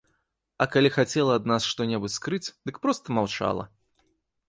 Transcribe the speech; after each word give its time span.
А 0.65 0.67
калі 0.75 0.91
хацела 0.95 1.35
ад 1.41 1.45
нас 1.53 1.69
што-небудзь 1.73 2.17
скрыць, 2.19 2.43
дык 2.71 2.83
проста 2.87 3.07
маўчала. 3.19 3.73